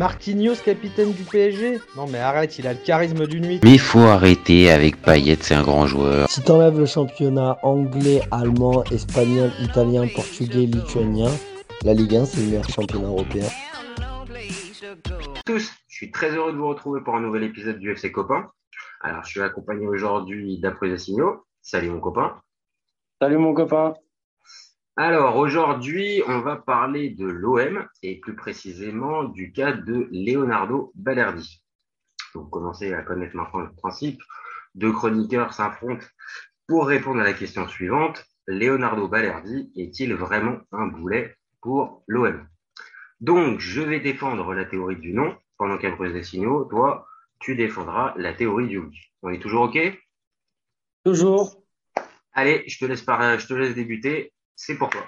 [0.00, 3.60] Marquinhos, capitaine du PSG Non mais arrête, il a le charisme d'une nuit.
[3.62, 6.26] Mais il faut arrêter avec Payet, c'est un grand joueur.
[6.26, 11.28] Si t'enlèves le championnat anglais, allemand, espagnol, italien, portugais, lituanien,
[11.84, 13.44] la Ligue 1 c'est le meilleur championnat européen.
[15.44, 18.50] Tous, je suis très heureux de vous retrouver pour un nouvel épisode du FC Copain.
[19.02, 21.44] Alors, je suis accompagné aujourd'hui d'Après Signaux.
[21.60, 22.40] Salut mon copain.
[23.20, 23.92] Salut mon copain.
[25.02, 31.62] Alors aujourd'hui, on va parler de l'OM et plus précisément du cas de Leonardo Balerdi.
[32.34, 34.20] Vous commencez à connaître maintenant le principe.
[34.74, 36.04] Deux chroniqueurs s'affrontent
[36.68, 38.22] pour répondre à la question suivante.
[38.46, 42.46] Leonardo Balerdi est-il vraiment un boulet pour l'OM
[43.20, 47.06] Donc, je vais défendre la théorie du non pendant qu'Après des signaux, toi,
[47.38, 49.00] tu défendras la théorie du oui.
[49.22, 49.78] On est toujours OK?
[51.06, 51.56] Toujours.
[52.34, 54.34] Allez, je te laisse, je te laisse débuter.
[54.62, 55.00] C'est pour toi.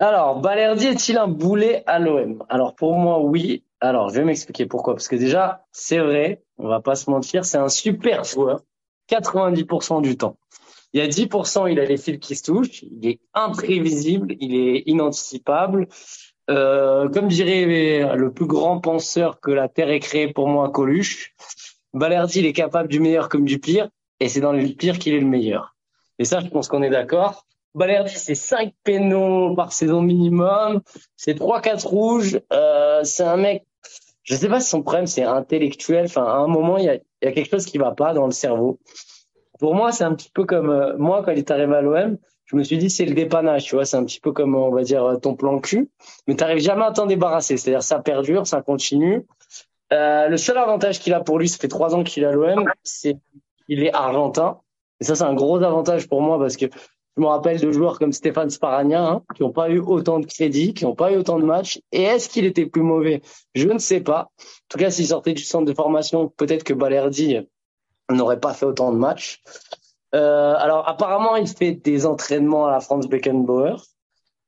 [0.00, 3.62] Alors, Balerdi est-il un boulet à l'OM Alors, pour moi, oui.
[3.78, 4.94] Alors, je vais m'expliquer pourquoi.
[4.94, 8.62] Parce que déjà, c'est vrai, on va pas se mentir, c'est un super joueur,
[9.10, 10.38] 90% du temps.
[10.94, 14.54] Il y a 10%, il a les fils qui se touchent, il est imprévisible, il
[14.54, 15.88] est inanticipable.
[16.48, 21.34] Euh, comme dirait le plus grand penseur que la Terre ait créé pour moi, Coluche,
[21.92, 25.12] Balerdi, il est capable du meilleur comme du pire, et c'est dans le pire qu'il
[25.12, 25.76] est le meilleur.
[26.18, 27.46] Et ça, je pense qu'on est d'accord.
[27.74, 30.80] Balerdi, c'est 5 pénaux par saison minimum,
[31.16, 32.40] c'est 3-4 rouges.
[32.52, 33.64] Euh, c'est un mec,
[34.22, 36.04] je sais pas si son problème c'est intellectuel.
[36.04, 38.26] Enfin, à un moment, il y a, y a, quelque chose qui va pas dans
[38.26, 38.78] le cerveau.
[39.58, 42.18] Pour moi, c'est un petit peu comme euh, moi quand il est arrivé à l'OM.
[42.44, 43.86] Je me suis dit c'est le dépannage, tu vois.
[43.86, 45.90] C'est un petit peu comme on va dire ton plan cul,
[46.26, 47.56] mais t'arrives jamais à t'en débarrasser.
[47.56, 49.24] C'est-à-dire ça perdure, ça continue.
[49.92, 52.32] Euh, le seul avantage qu'il a pour lui, ça fait trois ans qu'il est à
[52.32, 53.16] l'OM, c'est
[53.66, 54.60] qu'il est argentin.
[55.00, 56.66] Et ça, c'est un gros avantage pour moi parce que
[57.16, 60.26] je me rappelle de joueurs comme Stéphane Sparagna hein, qui n'ont pas eu autant de
[60.26, 61.80] crédit, qui n'ont pas eu autant de matchs.
[61.92, 63.20] Et est-ce qu'il était plus mauvais?
[63.54, 64.30] Je ne sais pas.
[64.40, 67.38] En tout cas, s'il sortait du centre de formation, peut-être que Balerdi
[68.10, 69.42] n'aurait pas fait autant de matchs.
[70.14, 73.76] Euh, alors apparemment, il fait des entraînements à la France Beckenbauer.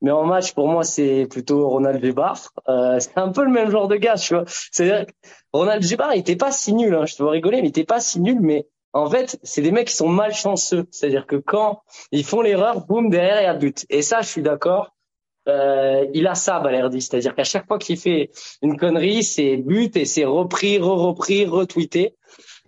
[0.00, 2.34] Mais en match, pour moi, c'est plutôt Ronald Weber.
[2.69, 4.44] Euh, c'est un peu le même genre de gars, tu vois.
[4.46, 5.06] C'est-à-dire,
[5.52, 6.94] Ronald Weber, il était pas si nul.
[6.94, 8.38] Hein, je te vois rigoler, mais il était pas si nul.
[8.41, 10.87] Mais en fait, c'est des mecs qui sont malchanceux.
[10.91, 11.82] C'est-à-dire que quand
[12.12, 13.84] ils font l'erreur, boum, derrière, il y a but.
[13.91, 14.94] Et ça, je suis d'accord.
[15.49, 17.03] Euh, il a ça, Balerdi.
[17.03, 18.31] C'est-à-dire qu'à chaque fois qu'il fait
[18.62, 22.15] une connerie, c'est but et c'est repris, re-repris, retweeté.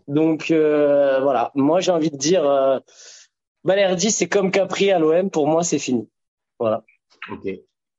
[0.09, 2.79] Donc euh, voilà, moi j'ai envie de dire, euh,
[3.99, 5.31] c'est comme Capri à l'OM.
[5.31, 6.09] Pour moi, c'est fini.
[6.59, 6.85] Voilà.
[7.31, 7.49] Ok.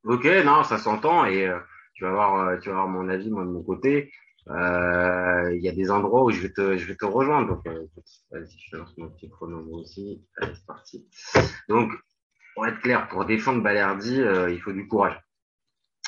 [0.05, 1.57] Ok, non, ça s'entend et euh,
[1.93, 4.11] tu vas voir, euh, tu vas voir mon avis, moi de mon côté.
[4.49, 7.49] Euh, il y a des endroits où je vais te, je vais te rejoindre.
[7.49, 7.85] Donc, euh,
[8.31, 10.23] vas-y, je lance mon petit chrono aussi.
[10.37, 11.07] Allez, c'est parti.
[11.67, 11.91] Donc,
[12.57, 15.19] pour être clair, pour défendre Balerdi, euh, il faut du courage.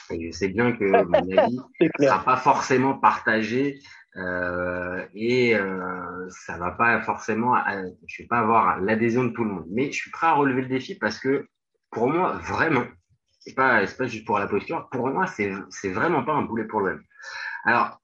[0.09, 3.79] Et je sais bien que mon avis ne sera pas forcément partagé
[4.15, 7.55] euh, et euh, ça va pas forcément,
[8.07, 9.65] je vais pas avoir l'adhésion de tout le monde.
[9.69, 11.47] Mais je suis prêt à relever le défi parce que
[11.91, 12.85] pour moi, vraiment,
[13.39, 14.89] c'est pas, c'est pas juste pour la posture.
[14.91, 17.03] Pour moi, c'est, c'est vraiment pas un boulet pour le même.
[17.65, 17.99] Alors,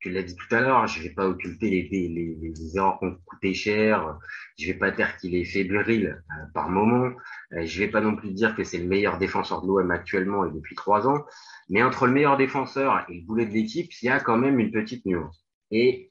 [0.00, 3.04] tu l'as dit tout à l'heure, je vais pas occulter les, les, les erreurs qui
[3.04, 4.18] ont coûté cher.
[4.58, 7.12] Je vais pas dire qu'il est fébrile euh, par moment.
[7.52, 10.46] Euh, je vais pas non plus dire que c'est le meilleur défenseur de l'OM actuellement
[10.46, 11.24] et depuis trois ans.
[11.68, 14.58] Mais entre le meilleur défenseur et le boulet de l'équipe, il y a quand même
[14.58, 15.46] une petite nuance.
[15.70, 16.10] Et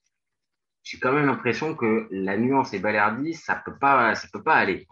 [0.84, 4.56] j'ai quand même l'impression que la nuance et Balerdi, ça peut pas, ça peut pas
[4.56, 4.88] aller.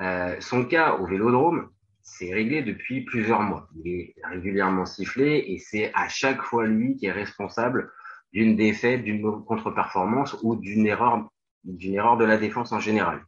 [0.00, 1.70] Euh, son cas au Vélodrome,
[2.12, 3.68] c'est réglé depuis plusieurs mois.
[3.74, 7.90] Il est régulièrement sifflé et c'est à chaque fois lui qui est responsable
[8.32, 11.30] d'une défaite, d'une contre-performance ou d'une erreur,
[11.64, 13.24] d'une erreur de la défense en général.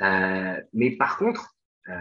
[0.00, 1.56] Euh, mais par contre,
[1.88, 1.92] euh,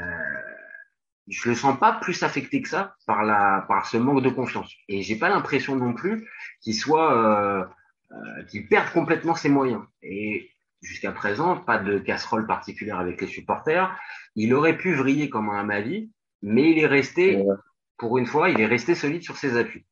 [1.27, 4.71] je le sens pas plus affecté que ça par la, par ce manque de confiance.
[4.87, 6.29] Et j'ai pas l'impression non plus
[6.61, 7.65] qu'il soit, euh,
[8.11, 9.81] euh, qu'il perde complètement ses moyens.
[10.03, 10.51] Et
[10.83, 13.97] jusqu'à présent, pas de casserole particulière avec les supporters.
[14.35, 16.11] Il aurait pu vriller comme un Mali,
[16.41, 17.55] mais il est resté, ouais.
[17.97, 19.85] pour une fois, il est resté solide sur ses appuis.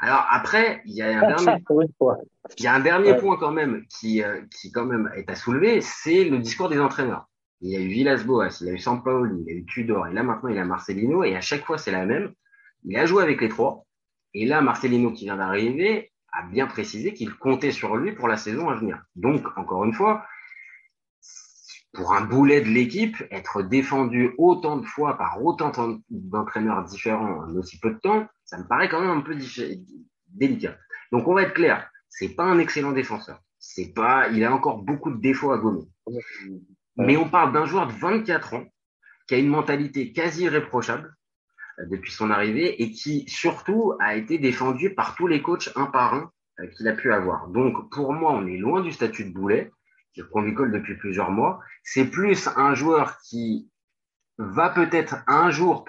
[0.00, 1.64] Alors après, il y a un dernier,
[2.56, 3.20] il y a un dernier ouais.
[3.20, 6.78] point quand même qui, euh, qui quand même est à soulever, c'est le discours des
[6.78, 7.28] entraîneurs.
[7.60, 10.06] Il y a eu Villas-Boas, il y a eu Sampaoli, il y a eu Tudor,
[10.06, 12.32] et là maintenant il a Marcelino, et à chaque fois c'est la même.
[12.84, 13.84] Il a joué avec les trois,
[14.34, 18.36] et là Marcelino qui vient d'arriver a bien précisé qu'il comptait sur lui pour la
[18.36, 19.02] saison à venir.
[19.16, 20.24] Donc encore une fois,
[21.92, 25.72] pour un boulet de l'équipe, être défendu autant de fois par autant
[26.10, 29.36] d'entraîneurs différents en aussi peu de temps, ça me paraît quand même un peu
[30.28, 30.76] délicat.
[31.12, 33.40] Donc on va être clair, c'est pas un excellent défenseur.
[33.58, 35.88] C'est pas, il a encore beaucoup de défauts à gommer.
[36.96, 38.64] Mais on parle d'un joueur de 24 ans
[39.26, 41.14] qui a une mentalité quasi irréprochable,
[41.86, 46.14] depuis son arrivée et qui surtout a été défendu par tous les coachs un par
[46.14, 46.30] un
[46.60, 47.48] euh, qu'il a pu avoir.
[47.48, 49.70] Donc pour moi, on est loin du statut de Boulet,
[50.32, 51.60] qu'on lui colle depuis plusieurs mois.
[51.82, 53.70] C'est plus un joueur qui
[54.38, 55.84] va peut-être un jour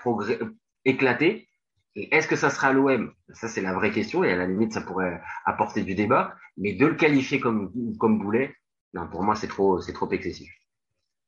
[0.86, 1.48] éclater.
[1.96, 4.24] Et est-ce que ça sera l'OM Ça, c'est la vraie question.
[4.24, 6.36] Et à la limite, ça pourrait apporter du débat.
[6.58, 8.56] Mais de le qualifier comme, comme Boulet,
[8.94, 10.52] non, pour moi, c'est trop, c'est trop excessif.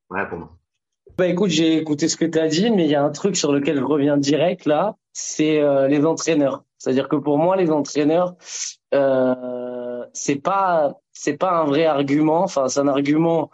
[0.10, 0.61] Voilà pour moi.
[1.18, 3.36] Bah écoute, j'ai écouté ce que tu as dit, mais il y a un truc
[3.36, 6.64] sur lequel je reviens direct là, c'est euh, les entraîneurs.
[6.78, 8.36] C'est-à-dire que pour moi, les entraîneurs,
[8.94, 12.44] euh, c'est pas c'est pas un vrai argument.
[12.44, 13.52] Enfin, c'est un argument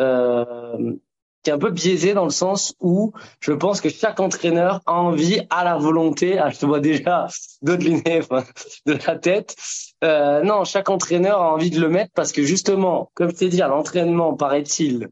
[0.00, 0.94] euh,
[1.42, 4.94] qui est un peu biaisé dans le sens où je pense que chaque entraîneur a
[4.94, 6.38] envie, a la volonté.
[6.38, 7.28] Ah, je te vois déjà
[7.62, 8.22] dodeliner
[8.86, 9.54] de la tête.
[10.02, 13.48] Euh, non, chaque entraîneur a envie de le mettre parce que justement, comme je t'ai
[13.48, 15.08] dit, à l'entraînement, paraît-il,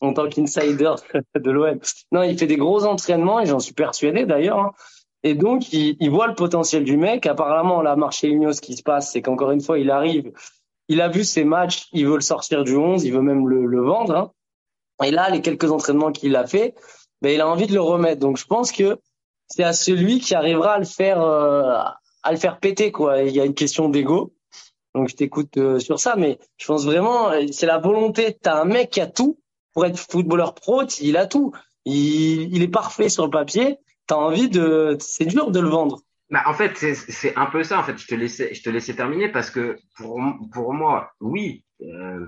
[0.00, 0.90] en tant qu'insider
[1.34, 1.78] de l'OM.
[2.12, 4.58] Non, il fait des gros entraînements et j'en suis persuadé d'ailleurs.
[4.58, 4.72] Hein.
[5.22, 7.26] Et donc, il, il, voit le potentiel du mec.
[7.26, 10.32] Apparemment, la marché Union, ce qui se passe, c'est qu'encore une fois, il arrive,
[10.88, 13.66] il a vu ses matchs, il veut le sortir du 11, il veut même le,
[13.66, 14.16] le vendre.
[14.16, 14.32] Hein.
[15.04, 16.74] Et là, les quelques entraînements qu'il a fait,
[17.22, 18.20] ben, il a envie de le remettre.
[18.20, 18.98] Donc, je pense que
[19.46, 21.74] c'est à celui qui arrivera à le faire, euh,
[22.22, 23.22] à le faire péter, quoi.
[23.22, 24.32] Il y a une question d'ego.
[24.94, 28.36] Donc, je t'écoute euh, sur ça, mais je pense vraiment, c'est la volonté.
[28.40, 29.38] T'as un mec qui a tout,
[29.72, 31.52] pour être footballeur pro, il a tout.
[31.84, 33.78] Il, il est parfait sur le papier.
[34.06, 36.00] T'as envie de, c'est dur de le vendre.
[36.30, 37.80] Bah, en fait, c'est un peu ça.
[37.80, 40.20] En fait, je te laissais, je te laissais terminer parce que pour,
[40.52, 42.26] pour moi, oui, euh,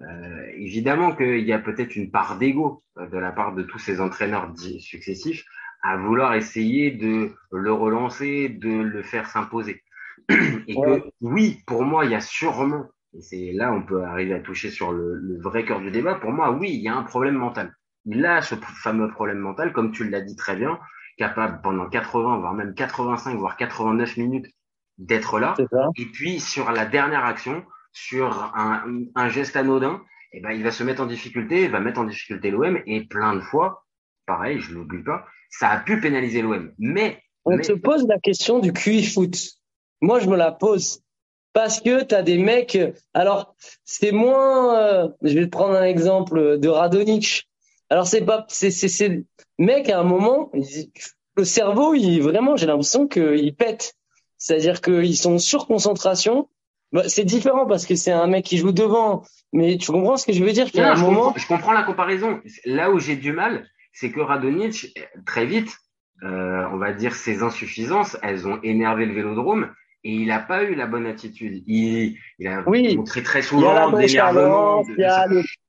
[0.00, 3.78] euh, évidemment qu'il y a peut-être une part d'ego euh, de la part de tous
[3.78, 5.44] ces entraîneurs successifs
[5.84, 9.82] à vouloir essayer de le relancer, de le faire s'imposer.
[10.66, 14.34] Et que oui, pour moi, il y a sûrement et c'est là on peut arriver
[14.34, 16.16] à toucher sur le, le vrai cœur du débat.
[16.16, 17.72] Pour moi, oui, il y a un problème mental.
[18.06, 20.78] Il a ce fameux problème mental, comme tu l'as dit très bien,
[21.16, 24.46] capable pendant 80, voire même 85, voire 89 minutes
[24.98, 25.54] d'être là.
[25.96, 28.84] Et puis sur la dernière action, sur un,
[29.14, 30.02] un geste anodin,
[30.32, 33.06] eh ben, il va se mettre en difficulté, il va mettre en difficulté l'OM et
[33.06, 33.84] plein de fois,
[34.26, 36.72] pareil, je l'oublie pas, ça a pu pénaliser l'OM.
[36.78, 39.36] Mais on te pose la question du QI foot.
[40.00, 41.02] Moi, je me la pose
[41.54, 42.76] parce que tu as des mecs.
[43.14, 43.54] Alors,
[43.84, 44.76] c'est moins.
[44.76, 47.48] Euh, je vais te prendre un exemple de Radonic.
[47.88, 48.44] Alors, c'est pas.
[48.48, 49.24] C'est c'est
[49.58, 50.50] mec à un moment,
[51.36, 53.94] le cerveau, il vraiment, j'ai l'impression qu'il pète.
[54.36, 56.50] C'est-à-dire qu'ils sont sur concentration.
[56.92, 59.22] Bah, c'est différent parce que c'est un mec qui joue devant.
[59.52, 60.66] Mais tu comprends ce que je veux dire?
[60.74, 61.26] Un je moment.
[61.26, 62.40] Comprends, je comprends la comparaison.
[62.64, 65.70] Là où j'ai du mal, c'est que Radonic, très vite,
[66.24, 69.70] euh, on va dire ses insuffisances, elles ont énervé le vélodrome
[70.04, 71.64] et il n'a pas eu la bonne attitude.
[71.66, 74.84] Il, il a oui, montré très souvent d'énervement.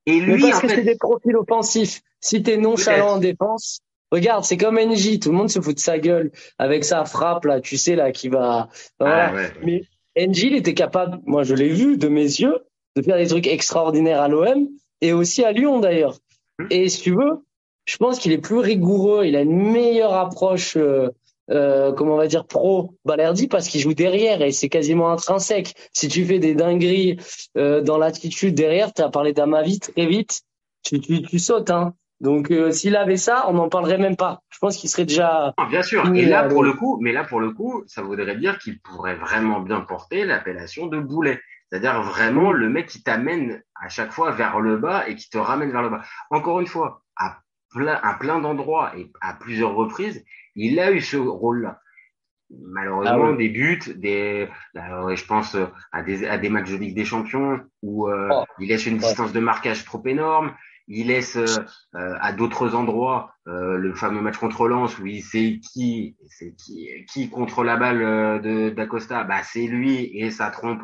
[0.06, 2.02] Et lui, parce que c'est des profils offensifs.
[2.20, 3.80] Si t'es nonchalant en défense,
[4.12, 7.46] regarde, c'est comme NJ, tout le monde se fout de sa gueule avec sa frappe
[7.46, 8.70] là, tu sais là, qui va.
[9.00, 9.34] Voilà.
[9.34, 9.84] Ah, Mais
[10.18, 12.58] NJ, il était capable, moi je l'ai vu de mes yeux,
[12.96, 14.68] de faire des trucs extraordinaires à l'OM
[15.02, 16.18] et aussi à Lyon d'ailleurs.
[16.60, 16.68] Hum.
[16.72, 17.46] Et si tu veux,
[17.86, 20.76] je pense qu'il est plus rigoureux, il a une meilleure approche.
[20.76, 21.10] Euh,
[21.52, 25.74] euh, comment on va dire pro Balerdi parce qu'il joue derrière et c'est quasiment intrinsèque.
[25.94, 27.18] Si tu fais des dingueries
[27.58, 30.42] euh, dans l'attitude derrière, tu as parlé d'Amavi très vite,
[30.84, 31.70] tu, tu, tu sautes.
[31.70, 31.94] Hein.
[32.22, 34.42] Donc euh, s'il avait ça, on n'en parlerait même pas.
[34.50, 35.54] Je pense qu'il serait déjà.
[35.58, 36.08] Ah, bien sûr.
[36.16, 39.16] Et là pour le coup, mais là pour le coup, ça voudrait dire qu'il pourrait
[39.16, 41.40] vraiment bien porter l'appellation de boulet.
[41.70, 45.38] C'est-à-dire vraiment le mec qui t'amène à chaque fois vers le bas et qui te
[45.38, 46.02] ramène vers le bas.
[46.30, 47.02] Encore une fois,
[47.76, 51.82] plein, à plein d'endroits et à plusieurs reprises, il a eu ce rôle-là.
[52.50, 55.58] Malheureusement, ah des buts, des, je pense
[55.92, 58.44] à des, à des matchs de Ligue des Champions où euh, oh.
[58.60, 60.54] il laisse une distance de marquage trop énorme.
[60.88, 65.60] Il laisse euh, à d'autres endroits euh, le fameux match contre Lens où il sait
[65.60, 70.84] qui, c'est qui, qui contre la balle de d'Acosta, bah c'est lui et ça trompe,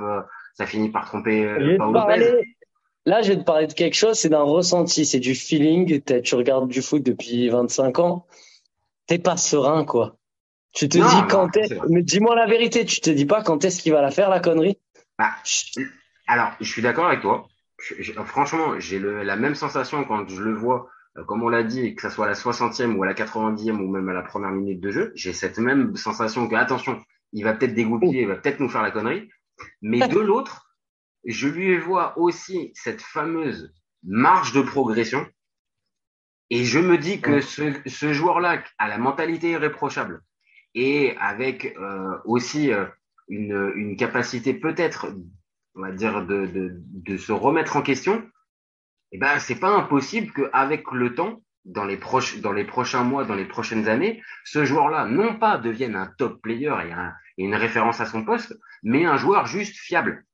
[0.55, 1.45] ça finit par tromper
[1.77, 2.41] Paul Lopez.
[3.05, 6.01] Là, je vais te parler de quelque chose, c'est d'un ressenti, c'est du feeling.
[6.22, 8.27] Tu regardes du foot depuis 25 ans
[9.12, 10.15] t'es pas serein, quoi.
[10.74, 13.81] Tu te dis quand est mais dis-moi la vérité, tu te dis pas quand est-ce
[13.81, 14.77] qu'il va la faire, la connerie?
[15.20, 15.31] Bah,
[16.27, 17.46] alors, je suis d'accord avec toi.
[18.24, 22.01] franchement, j'ai la même sensation quand je le vois, euh, comme on l'a dit, que
[22.01, 24.79] ça soit à la 60e ou à la 90e ou même à la première minute
[24.79, 25.12] de jeu.
[25.13, 27.01] J'ai cette même sensation que, attention,
[27.34, 29.27] il va peut-être dégoupiller, il va peut-être nous faire la connerie.
[29.81, 30.61] Mais de l'autre,
[31.25, 33.74] je lui vois aussi cette fameuse
[34.04, 35.25] marge de progression.
[36.50, 40.22] Et je me dis que ce, ce joueur-là a la mentalité irréprochable.
[40.74, 42.86] Et avec euh, aussi euh,
[43.28, 45.13] une, une, capacité peut-être,
[45.75, 48.24] on va dire, de, de, de, se remettre en question,
[49.12, 53.25] eh ben c'est pas impossible qu'avec le temps, dans les proches, dans les prochains mois,
[53.25, 57.44] dans les prochaines années, ce joueur-là, non pas devienne un top player et, un, et,
[57.44, 60.25] une référence à son poste, mais un joueur juste fiable.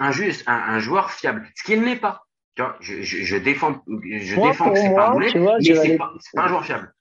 [0.00, 1.46] Un juste, un, un joueur fiable.
[1.56, 2.24] Ce qu'il n'est pas.
[2.54, 5.64] Tu vois, je, je, je défends, je Moi, défends que c'est pas tu vois, mais
[5.64, 6.94] c'est aller- pas, un joueur fiable.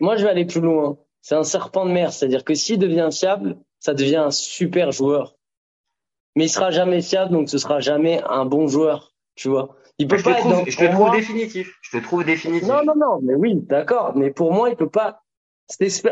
[0.00, 0.98] Moi, je vais aller plus loin.
[1.20, 5.36] C'est un serpent de mer, c'est-à-dire que s'il devient fiable, ça devient un super joueur.
[6.36, 9.76] Mais il sera jamais fiable, donc ce sera jamais un bon joueur, tu vois.
[9.98, 11.78] Il peut Je te pas être trouve, dans, je te trouve moi- définitif.
[11.80, 12.66] Je te trouve définitif.
[12.68, 14.16] Non, non, non, mais oui, d'accord.
[14.16, 15.22] Mais pour moi, il peut pas.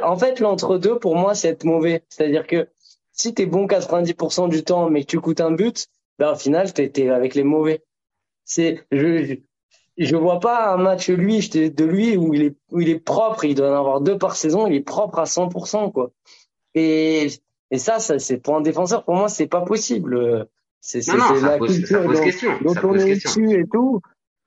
[0.03, 2.05] En fait, l'entre-deux, pour moi, c'est être mauvais.
[2.09, 2.69] C'est-à-dire que
[3.11, 5.89] si t'es bon 90% du temps, mais que tu coûtes un but,
[6.23, 7.83] ben, au final, t'es, t'es avec les mauvais.
[8.45, 9.35] C'est, je, je,
[9.99, 13.45] je vois pas un match, lui, de lui, où il est, où il est propre,
[13.45, 16.12] il doit en avoir deux par saison, il est propre à 100%, quoi.
[16.75, 17.26] Et,
[17.73, 20.47] et ça, ça, c'est, pour un défenseur, pour moi, c'est pas possible.
[20.81, 21.00] C'est,
[21.43, 22.50] la pose, culture pose dont- question.
[22.62, 24.00] dont Ça on est issu et tout.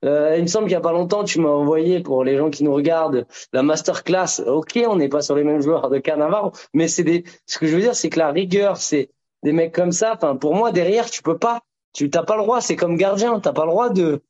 [0.05, 2.49] Euh, il me semble qu'il y a pas longtemps, tu m'as envoyé pour les gens
[2.49, 4.41] qui nous regardent la masterclass.
[4.45, 7.23] Ok, on n'est pas sur les mêmes joueurs de Cannavaro, mais c'est des.
[7.47, 9.09] Ce que je veux dire, c'est que la rigueur, c'est
[9.45, 10.15] des mecs comme ça.
[10.15, 11.61] Enfin, pour moi, derrière, tu peux pas.
[11.93, 12.59] Tu t'as pas le droit.
[12.59, 13.39] C'est comme gardien.
[13.39, 14.21] T'as pas le droit de.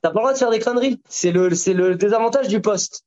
[0.00, 1.02] T'as pas le droit de faire des conneries.
[1.08, 3.04] C'est le, c'est le désavantage du poste.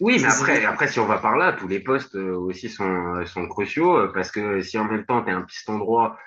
[0.00, 3.14] Oui, mais après, après, si on va par là, tous les postes euh, aussi sont,
[3.14, 6.18] euh, sont cruciaux euh, parce que si en même temps tu es un piston droit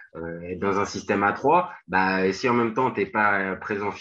[0.60, 3.92] dans un système à 3, bah, si en même temps t'es pas présent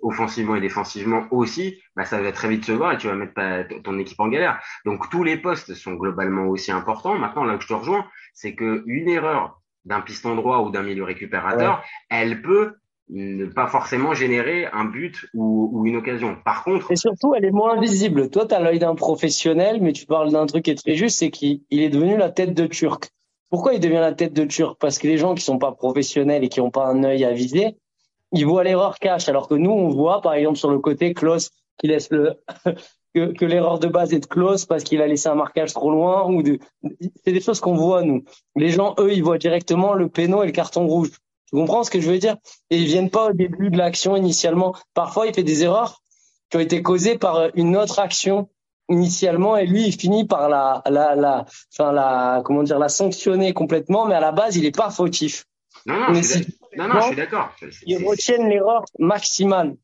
[0.00, 3.34] offensivement et défensivement aussi, bah, ça va très vite se voir et tu vas mettre
[3.82, 4.62] ton équipe en galère.
[4.86, 7.18] Donc tous les postes sont globalement aussi importants.
[7.18, 10.82] Maintenant, là où je te rejoins, c'est que une erreur d'un piston droit ou d'un
[10.82, 12.74] milieu récupérateur, elle peut
[13.08, 16.36] ne pas forcément générer un but ou, ou une occasion.
[16.44, 18.30] Par contre, Et surtout, elle est moins visible.
[18.30, 21.30] Toi, t'as l'œil d'un professionnel, mais tu parles d'un truc qui est très juste, c'est
[21.30, 23.10] qu'il il est devenu la tête de Turc.
[23.50, 24.78] Pourquoi il devient la tête de Turc?
[24.78, 27.32] Parce que les gens qui sont pas professionnels et qui ont pas un œil à
[27.32, 27.76] viser,
[28.32, 31.50] ils voient l'erreur cache, alors que nous, on voit, par exemple, sur le côté, Klaus
[31.78, 32.34] qui laisse le
[33.14, 35.90] que, que l'erreur de base est de Klaus parce qu'il a laissé un marquage trop
[35.90, 36.58] loin ou de...
[37.24, 38.24] c'est des choses qu'on voit nous.
[38.56, 41.10] Les gens, eux, ils voient directement le péno et le carton rouge.
[41.48, 42.36] Tu comprends ce que je veux dire?
[42.70, 44.74] Et ils viennent pas au début de l'action initialement.
[44.94, 46.00] Parfois, il fait des erreurs
[46.48, 48.48] qui ont été causées par une autre action
[48.88, 53.52] initialement et lui il finit par la la la enfin la comment dire la sanctionner
[53.52, 55.44] complètement mais à la base il est pas fautif
[55.86, 57.50] non, non, mais je suis si d'ac- non, non, je suis d'accord.
[57.86, 59.76] Ils retiennent l'erreur maximale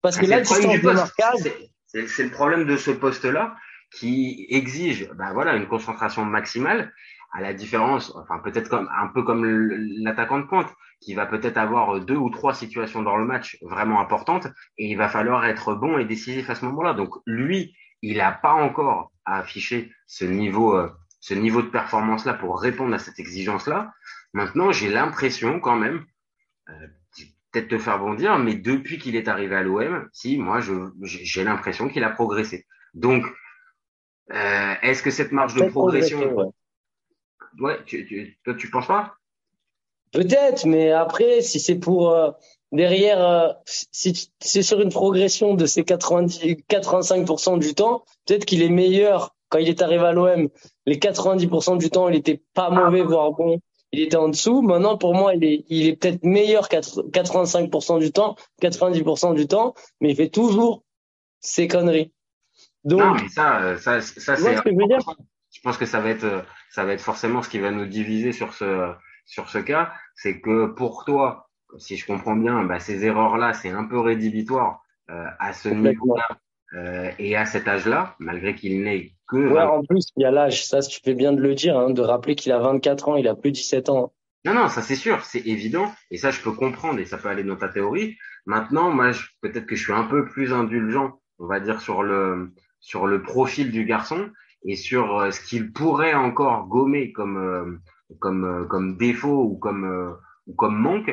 [0.00, 1.52] parce que la le problème distance de marquage
[2.06, 3.56] C'est- le problème de ce poste-là
[3.92, 6.92] qui exige, bah voilà, une concentration maximale.
[7.32, 9.44] À la différence, enfin peut-être comme un peu comme
[10.04, 14.00] l'attaquant de pointe, qui va peut-être avoir deux ou trois situations dans le match vraiment
[14.00, 14.46] importantes,
[14.78, 16.94] et il va falloir être bon et décisif à ce moment-là.
[16.94, 22.34] Donc lui, il n'a pas encore à afficher ce niveau, euh, ce niveau de performance-là
[22.34, 23.92] pour répondre à cette exigence-là.
[24.32, 26.04] Maintenant, j'ai l'impression quand même,
[26.70, 26.86] euh,
[27.56, 31.44] peut-être te faire bondir, mais depuis qu'il est arrivé à l'OM, si moi je j'ai
[31.44, 32.66] l'impression qu'il a progressé.
[32.94, 33.24] Donc,
[34.32, 36.44] euh, est-ce que cette marge de progression, ouais.
[37.60, 39.14] ouais, tu, tu, toi tu penses pas?
[40.12, 42.30] Peut-être, mais après, si c'est pour euh,
[42.72, 48.62] derrière, euh, si c'est sur une progression de ces 90, 85% du temps, peut-être qu'il
[48.62, 50.48] est meilleur quand il est arrivé à l'OM.
[50.84, 53.60] Les 90% du temps, il était pas mauvais, voire bon.
[53.92, 54.62] Il était en dessous.
[54.62, 59.46] Maintenant, pour moi, il est, il est peut-être meilleur 4 85% du temps, 90% du
[59.46, 60.84] temps, mais il fait toujours
[61.40, 62.12] ses conneries.
[62.84, 64.56] Donc, Non, mais ça, ça, ça c'est.
[64.56, 64.98] ce que je veux dire?
[65.52, 68.32] Je pense que ça va être, ça va être forcément ce qui va nous diviser
[68.32, 68.92] sur ce,
[69.24, 73.70] sur ce cas, c'est que pour toi, si je comprends bien, bah, ces erreurs-là, c'est
[73.70, 76.28] un peu rédhibitoire euh, à ce niveau-là
[76.76, 80.30] euh, et à cet âge-là, malgré qu'il n'ait que ouais, en plus, il y a
[80.30, 80.64] l'âge.
[80.66, 83.26] Ça, tu fais bien de le dire, hein, de rappeler qu'il a 24 ans, il
[83.28, 84.12] a plus 17 ans.
[84.44, 87.28] Non, non, ça c'est sûr, c'est évident, et ça je peux comprendre, et ça peut
[87.28, 88.16] aller dans ta théorie.
[88.44, 92.02] Maintenant, moi, je- peut-être que je suis un peu plus indulgent, on va dire sur
[92.04, 94.30] le sur le profil du garçon
[94.64, 97.64] et sur euh, ce qu'il pourrait encore gommer comme euh,
[98.20, 100.16] comme comme défaut ou comme
[100.46, 101.10] ou comme manque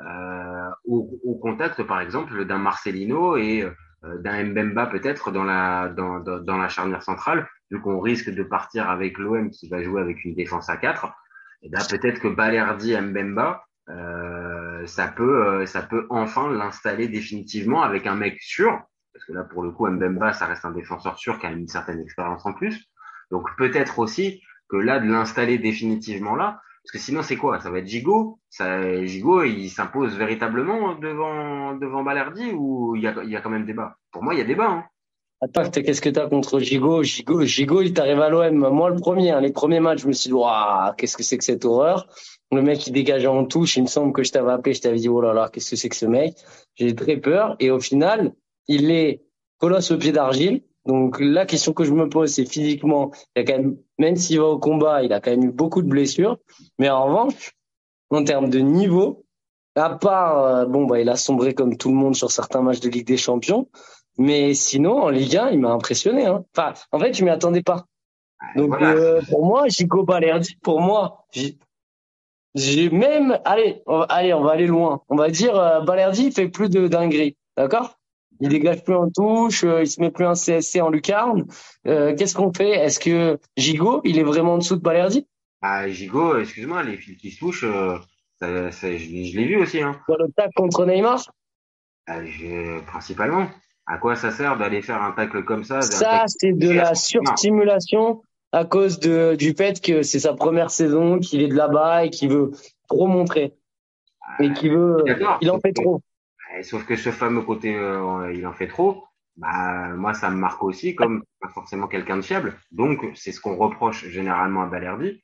[0.00, 3.70] euh, au, au contact, par exemple, d'un Marcelino et euh,
[4.20, 8.42] d'un Mbemba peut-être dans la dans, dans dans la charnière centrale, vu qu'on risque de
[8.42, 11.12] partir avec l'OM qui va jouer avec une défense à 4
[11.62, 17.82] et ben peut-être que Balerdi Mbemba euh, ça peut euh, ça peut enfin l'installer définitivement
[17.82, 18.82] avec un mec sûr
[19.12, 21.68] parce que là pour le coup Mbemba ça reste un défenseur sûr qui a une
[21.68, 22.86] certaine expérience en plus.
[23.30, 27.60] Donc peut-être aussi que là de l'installer définitivement là parce que sinon c'est quoi?
[27.60, 28.38] Ça va être Gigot?
[28.50, 33.50] Ça Gigot il s'impose véritablement devant devant Balerdi ou il y a y a quand
[33.50, 33.96] même débat?
[34.12, 34.84] Pour moi il y a débat hein.
[35.40, 37.02] Attends, qu'est-ce que t'as contre Gigot?
[37.02, 38.56] Gigot, Gigot, il t'arrive à l'OM.
[38.70, 40.36] Moi, le premier, hein, les premiers matchs, je me suis dit,
[40.96, 42.06] qu'est-ce que c'est que cette horreur?
[42.50, 43.76] Le mec, il dégageait en touche.
[43.76, 45.76] Il me semble que je t'avais appelé, je t'avais dit, oh là là, qu'est-ce que
[45.76, 46.34] c'est que ce mec?
[46.76, 47.56] J'ai très peur.
[47.60, 48.32] Et au final,
[48.68, 49.22] il est
[49.58, 50.62] colosse au pied d'argile.
[50.86, 54.38] Donc la question que je me pose, c'est physiquement, il a quand même, même s'il
[54.38, 56.38] va au combat, il a quand même eu beaucoup de blessures.
[56.78, 57.52] Mais en revanche,
[58.10, 59.24] en termes de niveau,
[59.76, 62.80] à part, euh, bon, bah, il a sombré comme tout le monde sur certains matchs
[62.80, 63.68] de Ligue des Champions.
[64.18, 66.26] Mais sinon, en Ligue 1, il m'a impressionné.
[66.26, 66.44] Hein.
[66.56, 67.86] Enfin, en fait, je m'y attendais pas.
[68.54, 68.92] Donc, Voilà.
[68.92, 71.26] euh, pour moi, Gico Balerdi, pour moi,
[72.54, 75.02] j'ai même, allez, on va, allez, on va aller loin.
[75.08, 77.36] On va dire, euh, Balerdi, il fait plus de dingueries.
[77.56, 77.98] D'accord?
[78.40, 81.44] Il dégage plus en touche, euh, il se met plus un CSC en lucarne.
[81.86, 82.70] Euh, Qu'est-ce qu'on fait?
[82.70, 85.26] Est-ce que Gigot, il est vraiment en dessous de Balerdi?
[85.62, 87.96] Ah, Gigot, excuse-moi, les fils qui se touchent, euh,
[88.40, 89.80] ça, ça- je, l'ai- je l'ai vu aussi.
[89.80, 89.96] Hein.
[90.08, 91.24] Dans le tac contre Neymar?
[92.06, 93.46] Ah, je- principalement.
[93.86, 96.94] À quoi ça sert d'aller faire un tacle comme ça Ça, tacle- c'est de la
[96.94, 98.22] surstimulation
[98.52, 102.10] à cause de, du fait que c'est sa première saison, qu'il est de là-bas et
[102.10, 102.50] qu'il veut
[102.88, 103.54] trop montrer.
[104.40, 105.04] Et qu'il veut,
[105.40, 106.00] il en fait trop.
[106.58, 109.04] Eh, Sauf que ce fameux côté, euh, il en fait trop.
[109.36, 112.54] Bah, moi, ça me marque aussi comme pas forcément quelqu'un de fiable.
[112.70, 115.22] Donc, c'est ce qu'on reproche généralement à Balerdi.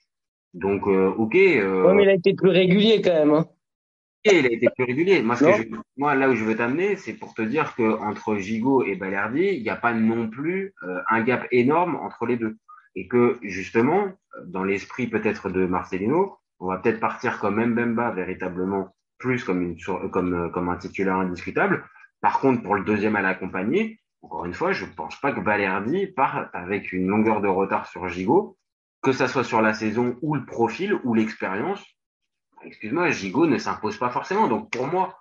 [0.55, 1.37] Donc, euh, ok.
[1.37, 3.31] Euh, Ouais, mais il a été plus régulier quand même.
[3.33, 3.47] Hein.
[4.25, 5.23] Et il a été plus régulier.
[5.23, 7.99] Moi, ce que je- moi, là où je veux t'amener, c'est pour te dire que
[8.01, 12.27] entre Gigot et Balerdi, il n'y a pas non plus euh, un gap énorme entre
[12.27, 12.57] les deux.
[12.97, 14.09] Et que justement,
[14.47, 19.79] dans l'esprit peut-être de Marcelino, on va peut-être partir comme Mbemba véritablement plus comme une
[19.79, 21.85] sur- comme euh, comme un titulaire indiscutable.
[22.21, 26.09] Par contre, pour le deuxième à l'accompagner, encore une fois, je pense pas que Balerdi
[26.09, 28.57] part avec une longueur de retard sur Gigot,
[29.03, 31.83] que ça soit sur la saison ou le profil ou l'expérience
[32.63, 34.49] excuse-moi, Gigot ne s'impose pas forcément.
[34.49, 35.17] Donc pour moi,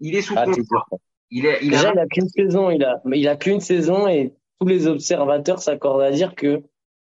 [0.00, 0.86] il est sous Ah, contrat.
[1.30, 2.70] Il est, il Déjà, a, il a qu'une saison.
[2.70, 6.62] Il a, il a qu'une saison et tous les observateurs s'accordent à dire que,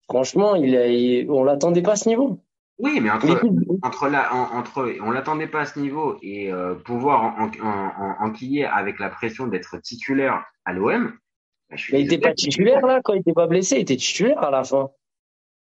[0.08, 2.40] franchement, il a, il- on l'attendait pas à ce niveau.
[2.78, 3.40] Oui, mais entre,
[3.82, 7.66] entre là, en- entre, on l'attendait pas à ce niveau et euh, pouvoir en, en,
[7.66, 11.12] en, enquiller avec la pression d'être titulaire à l'OM.
[11.70, 12.20] bah, Mais il était désolé.
[12.20, 13.76] pas titulaire là quand il était pas blessé.
[13.76, 14.90] Il était titulaire à la fin.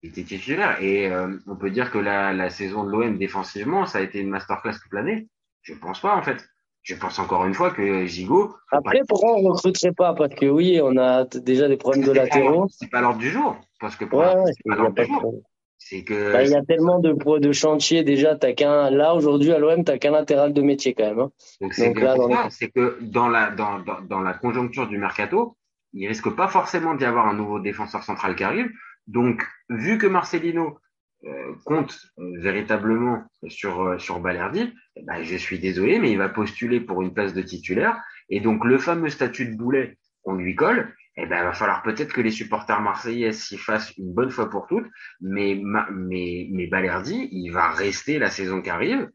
[0.03, 3.87] Il était titulaire et euh, on peut dire que la, la saison de l'OM défensivement,
[3.87, 5.29] ça a été une masterclass toute l'année.
[5.63, 6.45] Je pense pas en fait.
[6.83, 8.55] Je pense encore une fois que Gigot.
[8.71, 10.13] Après, pourquoi on recruterait pas?
[10.13, 12.67] Parce que oui, on a déjà des problèmes de pas- latéraux.
[12.69, 13.57] C'est pas l'ordre du jour.
[13.81, 15.43] Parce que pour Ouais, c'est pas l'ordre pas du jour.
[15.87, 16.33] C'est que.
[16.33, 18.37] Bah, il y a tellement de de chantiers déjà.
[18.37, 21.21] T'as qu'un là aujourd'hui à l'OM, t'as qu'un latéral de métier quand même.
[21.21, 21.31] Hein.
[21.61, 24.33] Donc c'est bien là, dans ça, les- c'est que dans la dans, dans, dans la
[24.33, 25.57] conjoncture du mercato,
[25.93, 28.71] il risque pas forcément d'y avoir un nouveau défenseur central qui arrive.
[29.07, 30.79] Donc vu que Marcelino
[31.27, 36.19] euh, compte euh, véritablement sur euh, sur Balerdi, eh ben, je suis désolé, mais il
[36.19, 37.97] va postuler pour une place de titulaire.
[38.31, 41.83] Et donc le fameux statut de boulet qu'on lui colle, eh ben, il va falloir
[41.83, 44.87] peut-être que les supporters marseillais s'y fassent une bonne fois pour toutes.
[45.21, 49.09] Mais ma- mais mais Balerdi, il va rester la saison qui arrive.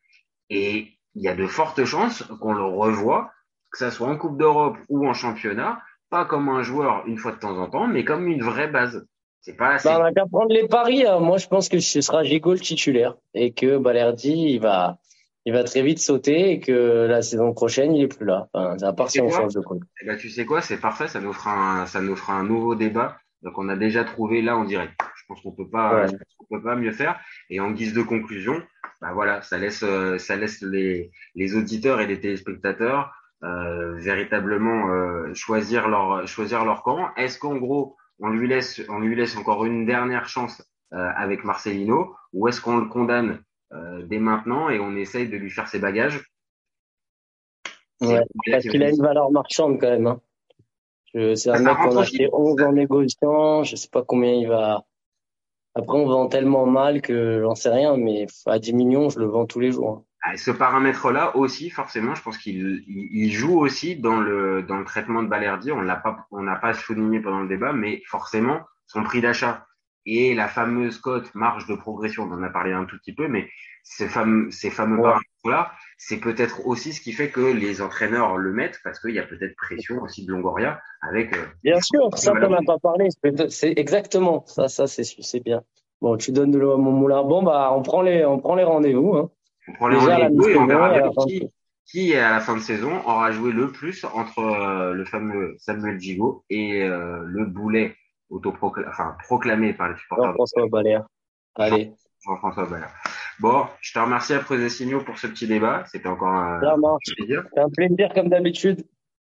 [0.49, 3.31] Et il y a de fortes chances qu'on le revoie,
[3.71, 7.31] que ça soit en Coupe d'Europe ou en championnat, pas comme un joueur une fois
[7.33, 9.05] de temps en temps, mais comme une vraie base.
[9.41, 9.87] C'est pas assez.
[9.87, 11.05] Bah, on a qu'à prendre les paris.
[11.05, 11.19] hein.
[11.19, 14.97] Moi, je pense que ce sera Gigot le titulaire et que Balerdi, il va,
[15.45, 18.47] il va très vite sauter et que la saison prochaine, il est plus là.
[18.53, 19.81] Enfin, à part si on change de coach.
[20.01, 22.43] Eh ben, tu sais quoi, c'est parfait, ça nous fera un, ça nous fera un
[22.43, 23.17] nouveau débat.
[23.41, 24.93] Donc on a déjà trouvé là en direct.
[25.15, 26.07] Je pense qu'on peut pas, Ouais.
[26.07, 27.19] je pense qu'on peut pas mieux faire.
[27.49, 28.61] Et en guise de conclusion,
[29.01, 34.89] bah voilà, ça laisse, euh, ça laisse les, les auditeurs et les téléspectateurs euh, véritablement
[34.89, 37.09] euh, choisir leur, choisir leur camp.
[37.15, 40.61] Est-ce qu'en gros, on lui laisse, on lui laisse encore une dernière chance
[40.93, 45.49] euh, avec Marcelino, ou est-ce qu'on le condamne dès maintenant et on essaye de lui
[45.49, 46.23] faire ses bagages
[48.01, 50.07] Ouais, parce qu'il a une valeur marchande quand même.
[50.07, 50.21] Hein.
[51.13, 53.63] C'est un mec qu'on a acheté 11 en négociant.
[53.63, 54.85] Je sais pas combien il va.
[55.75, 59.25] Après, on vend tellement mal que j'en sais rien, mais à 10 millions, je le
[59.25, 60.05] vends tous les jours.
[60.21, 64.77] Ah, Ce paramètre-là aussi, forcément, je pense qu'il il, il joue aussi dans le dans
[64.77, 65.71] le traitement de Balerdi.
[65.71, 69.65] On l'a pas on n'a pas souligné pendant le débat, mais forcément son prix d'achat
[70.17, 72.23] et la fameuse cote marge de progression.
[72.23, 73.47] On en a parlé un tout petit peu, mais
[73.83, 75.03] ces fameux ces fameux Ouais.
[75.03, 79.19] paramètres-là, c'est peut-être aussi ce qui fait que les entraîneurs le mettent parce qu'il y
[79.19, 81.35] a peut-être pression aussi de Longoria avec.
[81.35, 83.07] euh, Bien sûr, ça qu'on n'a pas parlé,
[83.49, 85.61] c'est- exactement ça, ça c'est bien.
[86.01, 87.23] Bon, tu donnes de l'eau à mon moulin.
[87.23, 89.15] Bon, bah, on prend les, on prend les rendez-vous.
[89.15, 89.29] Hein.
[89.67, 91.11] on prend les rendez-vous et on verra bien
[91.91, 95.99] qui à la fin de saison aura joué le plus entre euh, le fameux Samuel
[95.99, 97.95] Gigot et euh, le boulet
[98.29, 101.05] autoproclamé, enfin proclamé par les supporters de Jean-François Baléa.
[101.55, 101.93] Allez,
[102.25, 102.91] Jean-François Ballard.
[103.39, 105.83] Bon, je te remercie après des signaux pour ce petit débat.
[105.87, 107.15] C'était encore un ça marche.
[107.15, 107.45] plaisir.
[107.53, 108.85] C'est un plaisir comme d'habitude.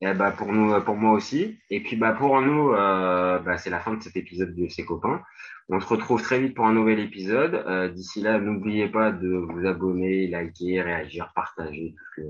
[0.01, 1.59] Et bah pour nous, pour moi aussi.
[1.69, 4.83] Et puis bah pour nous, euh, bah, c'est la fin de cet épisode de ses
[4.83, 5.21] copains.
[5.69, 7.55] On se retrouve très vite pour un nouvel épisode.
[7.55, 12.27] Euh, D'ici là, n'oubliez pas de vous abonner, liker, réagir, partager tout ce que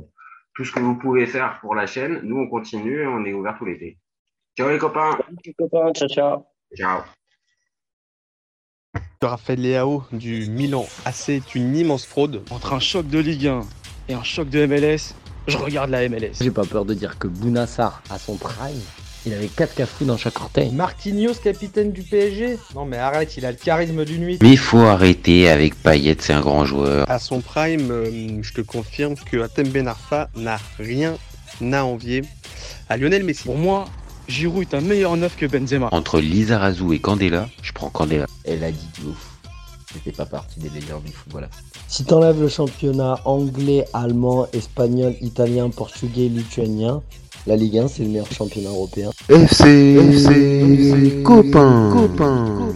[0.55, 2.19] tout ce que vous pouvez faire pour la chaîne.
[2.21, 3.97] Nous, on continue, on est ouvert tout l'été.
[4.55, 5.17] Ciao les copains.
[5.17, 5.91] Salut, copains.
[5.93, 6.52] Ciao, ciao.
[6.75, 7.01] Ciao.
[9.21, 12.43] Raphaël Leao du Milan AC est une immense fraude.
[12.49, 13.61] Entre un choc de Ligue 1
[14.09, 15.13] et un choc de MLS,
[15.47, 16.33] je regarde la MLS.
[16.41, 18.81] J'ai pas peur de dire que Bounassar, à son prime,
[19.25, 20.71] il avait 4 cafous dans chaque orteil.
[20.71, 24.39] Marquinhos, capitaine du PSG Non mais arrête, il a le charisme d'une nuit.
[24.41, 27.09] Mais faut arrêter avec Payet, c'est un grand joueur.
[27.09, 31.17] À son prime, euh, je te confirme que Atem Ben Arfa n'a rien
[31.71, 32.23] à envier
[32.89, 33.43] à Lionel Messi.
[33.43, 33.85] Pour moi,
[34.27, 35.89] Giroud est un meilleur neuf que Benzema.
[35.91, 38.25] Entre Lizarazu et Candela, je prends Candela.
[38.45, 39.29] Elle a dit de ouf.
[39.93, 41.47] C'était pas partie des meilleurs du football.
[41.87, 47.01] Si t'enlèves le championnat anglais, allemand, espagnol, italien, portugais, lituanien,
[47.45, 49.11] la Ligue 1 c'est le meilleur championnat européen.
[49.29, 52.73] FC, FC, copain, copain.